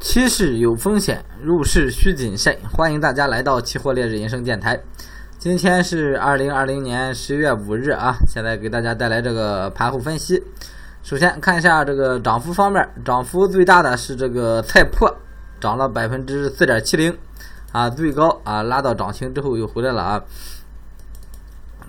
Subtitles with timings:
[0.00, 2.56] 趋势有风险，入市需谨慎。
[2.72, 4.80] 欢迎大家来到期货烈日人生电台。
[5.38, 10.40] 今天是二零二零年十月五日啊，现在给大家带来这个盘后分析。
[11.02, 15.12] 首先看一下这个涨幅方面，涨幅最大的是这个菜粕，
[15.60, 17.18] 涨了百分之四点七零
[17.72, 20.22] 啊，最高啊拉到涨停之后又回来了啊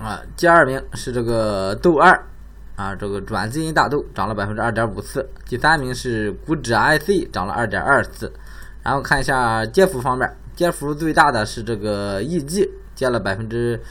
[0.00, 0.22] 啊。
[0.34, 2.24] 第二名是这个豆二。
[2.78, 8.32] 啊，这个转基因大豆涨了百分之二点五四，第三名是股指 IC 涨了二点二四，
[8.84, 13.82] 然后看一下跌幅方面，跌幅最大的是这个 EG 跌了百分之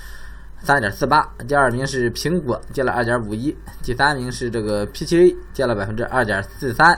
[0.64, 6.98] 三点四八，第二名是苹果跌了二点五一，第三名是这个 PTA 跌了百分之二点四三，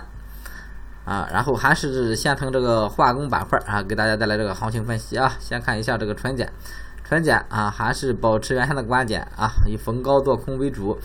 [1.06, 6.48] 啊，然后还是先从这个化工板块啊，给大家带来这个行情分析啊，先看一下这个纯碱，
[7.04, 10.96] 纯碱啊还是保持原先的观点啊，以逢高做空为主。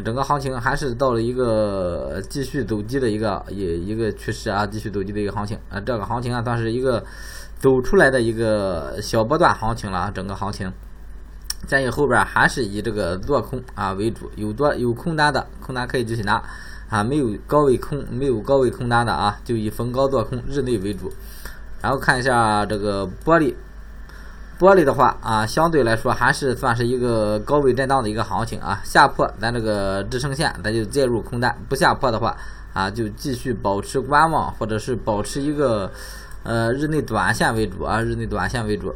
[0.00, 5.58] 整个行情还是到了一个继续走低的一个一一个趋势啊，继续走低的一个行情。
[5.68, 7.04] 啊，这个行情啊算是一个
[7.58, 10.72] 走出来的一个小波段行情了啊，整个行情。
[11.66, 16.42] 建议后边还是以这个做空啊为主，有多有空单的空单可以继续拿。
[16.88, 21.12] 啊，没有高位空没有高位空单的啊，就以逢高做空日内为主，
[21.80, 23.54] 然后看一下这个玻璃。
[24.62, 32.36] 玻璃的话啊，相对来说还是算是一个高位震荡的一个行情啊，下破咱这个支撑线，咱就介入空单；不下破的话
[32.72, 35.90] 啊，就继续保持观望，或者是保持一个
[36.44, 38.94] 呃日内短线为主啊，日内短线为主。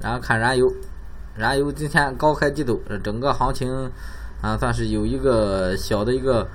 [0.00, 0.72] 然后看燃油，
[1.36, 3.92] 燃油今天高开低走，整个行情
[4.40, 6.48] 啊算是有一个小的一个。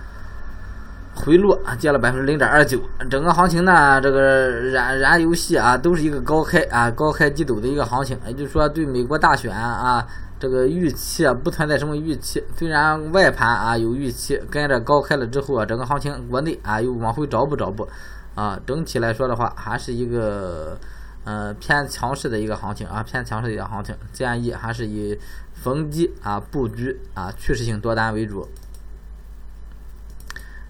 [1.15, 2.79] 回落，跌了百分之零点二九。
[3.09, 8.19] 整个行情呢，这个燃燃油系啊，都是一个高开啊，高开低走的一个行情。
[8.27, 10.05] 也就是说，对美国大选啊，
[10.37, 12.43] 这个预期啊，不存在什么预期。
[12.57, 17.87] 虽然外盘啊有预期，跟着高开了之后啊，整个行情国内啊又往回找补找补
[18.35, 18.59] 啊。
[18.67, 20.77] 整体来说的话，还是一个
[21.23, 23.95] 呃偏强势的一个行情啊，偏强势的一个行情。
[24.11, 25.17] 建议还是以
[25.53, 28.45] 逢低啊布局啊趋势性多单为主。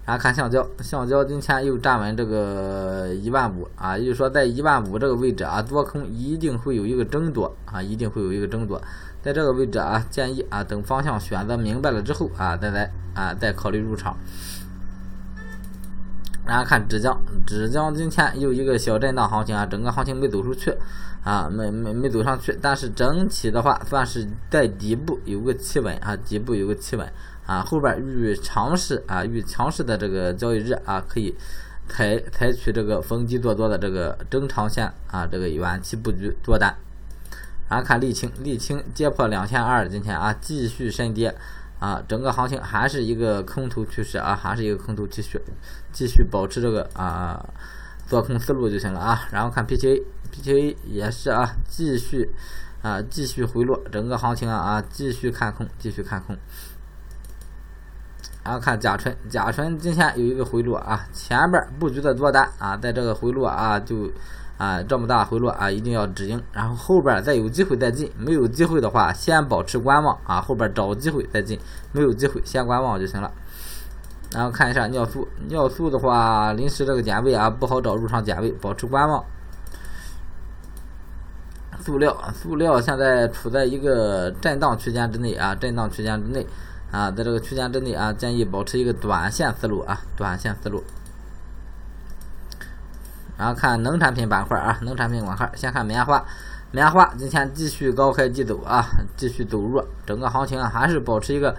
[0.06, 8.80] 然后看橡胶，橡胶今天又站稳这个一万五啊，也就是说在一万五这个位置啊，多空一定会有一个争夺啊，一定会有一个争夺，
[9.20, 14.16] 在这个位置啊，建议啊等方向选择明白了之后啊，再来啊再考虑入场。
[16.46, 20.72] 然后看纸浆，纸浆今天又一个小震荡行情啊，整个行情没走出去
[21.24, 27.12] 啊，没没没走上去，但是整体的话算是在底部有个企稳啊，底部有个企稳。
[27.46, 31.34] 啊，后边遇强势啊，遇强势的这个交易日啊，可以
[31.88, 36.74] 采采取这个逢低做多的这个中长线啊，这个远期布局多单。
[37.68, 41.34] 然后看沥青，沥青跌破两千二，今天啊继续深跌
[41.80, 45.40] 啊，整个行情还是一个空头趋势啊，还是一个空头继续
[45.92, 47.44] 继续保持这个啊
[48.06, 49.28] 做空思路就行了啊。
[49.32, 52.30] 然后看 PTA，PTA 也是啊，继续
[52.82, 56.36] 啊继续回落，整个行情啊啊继续看空，继续看空。
[58.46, 64.08] 然后看甲醇，甲醇今天有一个回落啊，前边布局的多单啊，在这个回落啊，就
[64.56, 71.58] 啊这么大回落啊，一定要止盈，然后后边再有机会再进，没有机会的话先保持观望啊，后边找机会再进，
[71.90, 73.28] 没有机会先观望就行了。
[74.32, 79.24] 然后看一下尿素，尿素的话临时这个点位啊不好找入场点位，保持观望。
[81.80, 86.46] 塑料，塑料现在处在一个震荡区间之内啊，震荡区间之内。
[86.90, 90.82] 啊，在这个区间之内啊，建议保持一个短线思路啊，短线思路。
[93.36, 96.24] 然后看农产品板块啊，农产品板块，先看棉花，
[96.70, 98.82] 棉花今天继续高开低走啊，
[99.16, 101.54] 继续走弱，整个行情啊还是保持一个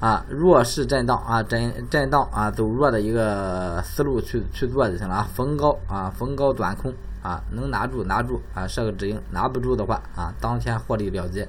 [0.00, 11.46] 啊弱势震荡啊震震荡啊走弱的一个思路去去做就行了啊，逢高啊逢高短空啊，能拿住拿住啊设个止盈，拿不住的话啊当天获利了结。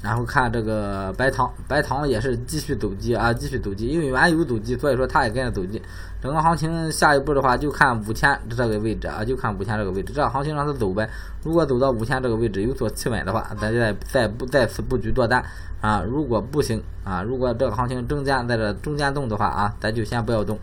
[0.00, 5.82] 然后看这个白糖，白糖也是继续走低啊，继续走低，因为原油走低，所以说它也跟着走低。
[6.22, 11.08] 整个行情下一步的话，就看五千这个位置啊，就看五千这个位置，这个行情让它走呗。
[11.42, 15.44] 如果走到五千这个位置有所企稳的话，咱就再再不再次布局多单
[15.80, 16.02] 啊。
[16.06, 20.58] 如果不行啊，如果这个行情中间在这中间动的话啊，咱就先不要动。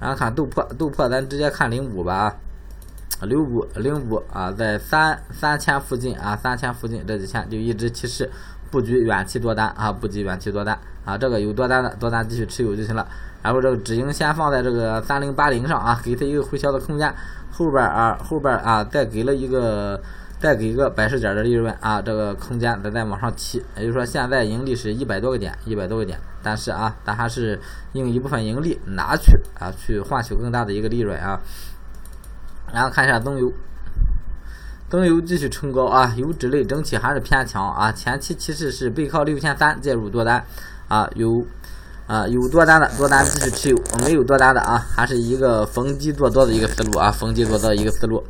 [0.00, 2.36] 然后看豆粕，豆粕咱直接看零五吧啊。
[3.22, 8.30] 零五零五啊，在三三千附近啊，三千附近这几天就一直提示
[8.70, 13.06] 布局远期多单啊，布局远期多单啊，这个有多单的多单继续持有就行了。
[13.42, 17.12] 然后这个止盈先放在这个三零八零上啊，给它一个回调的空间。
[17.50, 20.00] 后边啊后边啊再给了一个
[20.38, 23.60] 再给一个百十点的利润啊，这个空间再再往上提。
[23.76, 27.58] 也就是说，现在盈利是一百多个点，一百多个点，但是啊，咱还是
[27.94, 31.40] 用一部分盈利拿去啊，去换取更大的一个利润啊。
[32.72, 33.52] 然后看一下棕油，
[34.88, 40.44] 棕油继续冲高啊，油脂类整体还是偏强啊，前期其实是背靠六千三介入多单
[40.88, 41.46] 啊，有。
[42.08, 48.24] 啊，有多单的多单继续持有，没有多单的啊，还是一个逢低做多的一个思路啊，逢低做多的一个思路。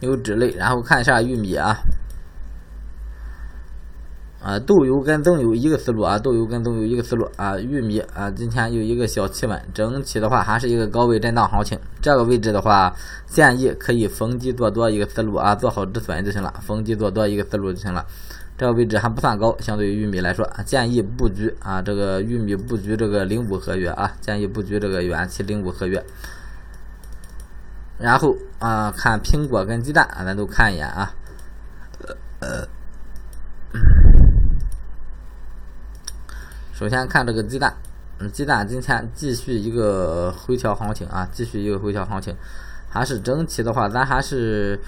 [0.00, 1.78] 油脂类，然后看一下玉米啊，
[4.46, 12.94] 啊，豆油跟棕油一个思路啊，豆油跟棕油一个思路啊，玉米啊，今天有一个小企稳，整体的话还是一个高位震荡行情，这个位置的话，
[13.26, 18.06] 建议可以逢低做多一个思路啊，做好止损就行了，逢低做多一个思路就行了。
[18.56, 26.00] 这个位置还不算高，相对于玉米来说，建议布局啊，这个玉米布局这个零五合约啊，建议布局这个远期零五合约。
[27.98, 31.12] 然后啊，看苹果跟鸡蛋啊，咱都看一眼啊。
[36.78, 37.74] 首先看这个鸡蛋，
[38.18, 42.36] 嗯，鸡蛋今天继续一个回调行情啊，继续一个回调行情，
[42.90, 44.78] 还是整体的话，咱还是。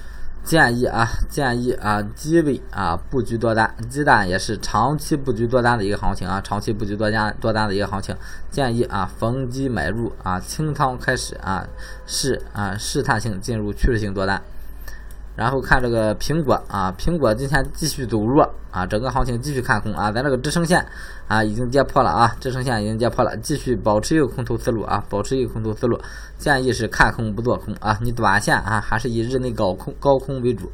[0.45, 8.17] 建议啊，建议啊，低位啊布局多单，鸡蛋也是长期布局多单的一个行情啊，长期布局多单多单的一个行情。
[8.51, 11.67] 建议啊逢低买入啊，清仓开始啊
[12.07, 14.41] 试啊试探性进入趋势性多单。
[15.39, 18.43] 然后看这个苹果啊，苹果今天继续走弱
[18.73, 20.85] 啊，整个行情继续看空啊，咱这个支撑线
[21.29, 25.97] 啊已经跌破了啊，支撑线已经跌破了，继续保持一个空头思路啊，保持一个空头思路，
[26.39, 30.69] 建议是看空不做空啊，你短线啊还是以日内高空高空为主。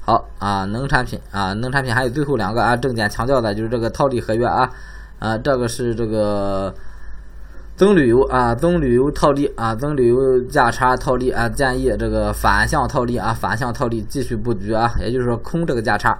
[0.00, 4.70] 好啊，农产品啊，农产品还有最后两个啊，重点强调的就是这个套利合约啊，
[5.18, 6.74] 啊，这个是这个。
[7.76, 16.18] 增旅游啊，增旅游套利啊，增旅游价差套利啊，建议这个反向套利啊，反向套利继续布局啊，也就是说空这个价差。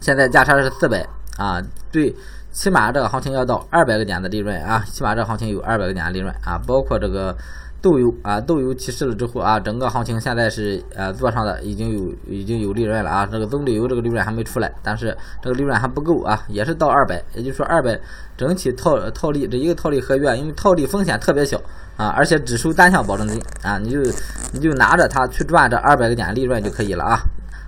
[0.00, 1.06] 现在价差是四百
[1.38, 2.14] 啊，对，
[2.50, 7.36] 起码这个行情要到二百个点的利润啊，起码这个行情有二百个点的利润啊，包括这个。
[7.82, 13.26] 豆油啊，豆油提示了之后啊，整个行情现在是呃做上的已经有已经有利润了啊。
[13.26, 17.98] 这个棕榈油这个利润还没出来，但是这个利润还不够啊，也是到二百，也就是说二百
[18.36, 21.60] 整体套套利这一个套利合约，因为套利风险特别小
[21.96, 24.00] 啊，而且只收单项保证金啊，你就
[24.52, 27.18] 你就拿着它去赚这二百个点利润就可以了啊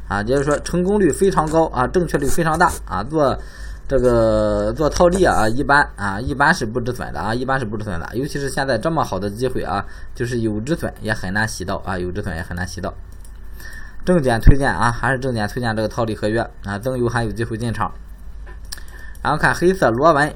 [0.06, 3.36] 啊，也就是说成功率非常高啊，正确率非常大啊，做。
[3.86, 8.08] 这个做套利啊，一般啊，一般是不止损的啊，一般是不止损的。
[8.14, 9.84] 尤其是现在这么好的机会啊，
[10.14, 12.92] 就是有止损也很难吸到啊，有止损也很难吸到。
[14.04, 17.92] 重点推荐啊，还是重点推荐这个套利合约啊，增油还有机会进场。
[19.22, 20.34] 然后看黑色螺纹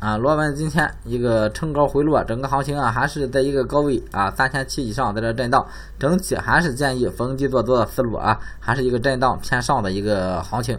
[0.00, 5.64] 啊，螺纹今天一个冲高回落，整个行情啊还是在一个高位啊，三千七以上在这震荡，
[6.00, 10.76] 整体还是建议逢低做多的思路啊，还是一个震荡偏上的一个行情。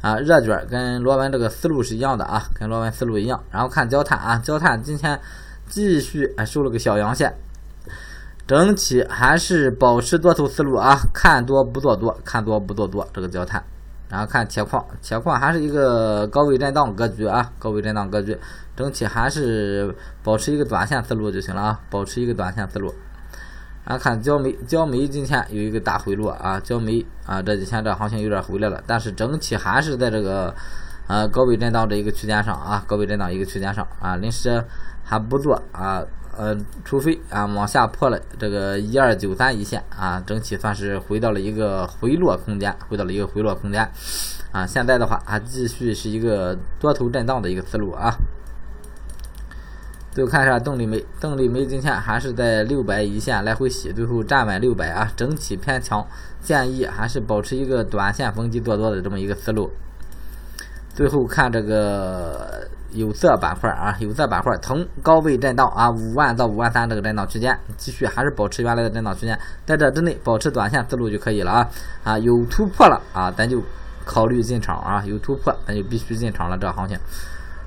[0.00, 3.42] 啊，热卷跟螺纹这个思路是一样的啊，跟螺纹思路一样。
[3.50, 5.18] 然后看焦炭啊，焦炭今天
[5.68, 7.34] 继续啊收了个小阳线，
[8.46, 13.62] 整体还是保持多头思路啊，看多不做多，看多不做多这个焦炭。
[14.08, 18.38] 然后看铁矿，铁矿还是一个高位震荡格局啊，高位震荡格局，
[18.74, 22.94] 整体还是保持一个短线思路就行了啊，保持一个短线思路。
[23.88, 30.54] 啊，看焦煤，焦煤今天有一个大回落啊，焦煤啊这几天这行情有点回来了，但是整体还是在这个
[31.06, 34.62] 呃高位震荡的一个区间上啊，高位震荡一个区间上啊，临时
[35.02, 36.04] 还不做啊，
[36.36, 36.54] 呃，
[36.84, 43.90] 除非啊往下破了这个一二九三一线啊，整体算是回到了一个回落空间，回到了一个回落空间
[44.52, 48.14] 啊，现在的话还继续是一个多头震荡的一个思路啊。
[50.18, 56.04] 最后看一下动力煤，动力煤今天还是在六百一线来回洗，最后站稳六百啊，整体偏强，
[56.40, 59.70] 建议还是保持一个短线逢低做多的这么一个思路。
[60.92, 71.68] 最后看这个有色板块啊，有色板块从高位震荡啊，五万到五万三这个震荡区间，继续还是保持原来的震荡区间，在这之内保持短线思路就可以了啊
[72.02, 73.62] 啊，有突破了啊，咱就
[74.04, 76.98] 考虑进场啊，有突破咱就必须进场了，这行情。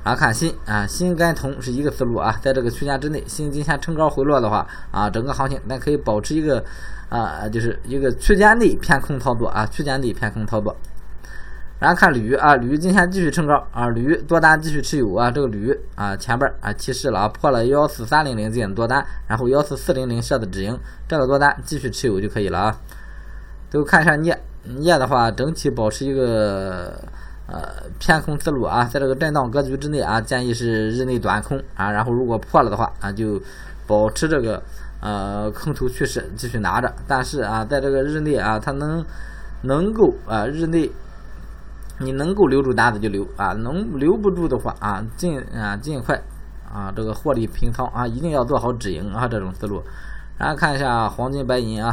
[0.03, 6.63] 啊看锌啊，锌跟铜是一个思路啊，在这个区间之内，锌今天冲高回落的话啊，整个行情咱可以保持一个
[7.07, 10.75] 啊，就是一个区间内偏空操作啊，区间内偏空操作。
[11.77, 20.75] 然后看铝啊，铝今天继续冲高啊，铝多单继续持有啊，这个铝啊前边啊提示了啊，破了幺四三零零进多单，然后幺四四零零设的止盈，
[21.07, 22.75] 这个多单继续持有就可以了啊。
[23.69, 26.99] 最后看一下镍，镍的话整体保持一个。
[27.51, 33.41] 呃，偏空思路啊，在这个震荡格局之内啊，建议是日内短空啊，然后如果破了的话啊，就
[33.85, 34.63] 保持这个
[35.01, 39.03] 呃空头趋势继续拿着，但是啊，在这个日内啊，它能
[39.63, 40.89] 能够啊日内
[41.99, 46.15] 你能够留住单子就留啊，能留不住的话啊，尽啊尽快
[46.71, 49.83] 啊这个获利平仓啊，一定要做好止盈啊这种思路。
[50.37, 51.91] 然后看一下黄金白银啊。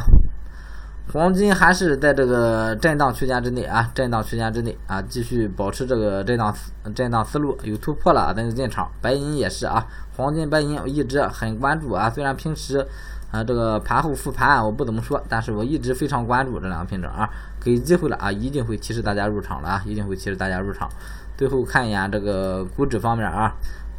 [1.11, 6.55] 黄金还是在这个震荡区间之内啊，震荡区间之内啊，继续保持这个震荡
[6.93, 8.87] 震荡思路，有突破了咱就进场。
[9.01, 9.83] 白银也是啊，
[10.15, 12.85] 黄金、白银我一直很关注啊，虽然平时
[13.31, 17.27] 啊这个盘后复盘我不怎么说，但是我一直非常关注这两个品种啊，
[17.59, 20.87] 给机会了啊，一定会提示大家入场了啊，一定会提示大家入场。
[21.35, 23.51] 最后看一眼这个股指方面啊，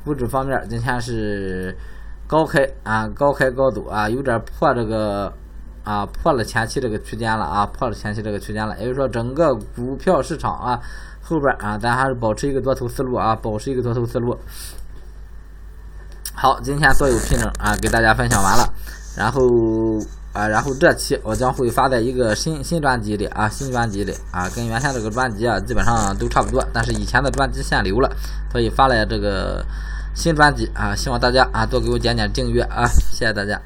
[0.04, 1.76] 股指方面今天是
[2.28, 5.32] 高开啊，高开高走啊，有点破这个。
[5.90, 10.80] 啊，破了前期这个区间了啊，破了前期这个区间了，也就是说整个股票市场啊，
[11.20, 14.38] 后边啊，咱还是保持一个多头思路啊，保持一个多头思路。
[16.32, 18.72] 好，今天所有品种啊，给大家分享完了，
[19.16, 19.98] 然后
[20.32, 28.08] 啊，然后这期我将会发在一个新新专辑里啊，新专辑里啊，跟原先这个专辑啊基本上都差不多，但是以前的专辑限流了，
[28.52, 29.66] 所以发了这个
[30.14, 33.60] 新专辑啊，希望大家啊多给我点点订阅啊，谢谢大家。